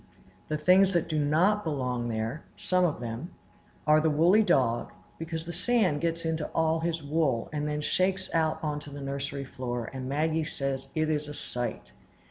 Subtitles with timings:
[0.47, 3.35] The things that do not belong there (some of them)
[3.85, 8.27] are the woolly dog (because the sand gets all into his wool, and then shakes
[8.33, 11.91] out on the nursery floor, and Maggie says it is a Sight!)